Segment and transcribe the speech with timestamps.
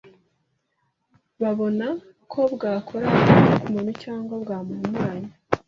[1.41, 1.87] babona
[2.31, 3.07] ko bwakora
[3.61, 5.33] ku muntu cyangwa bwamuhumanya.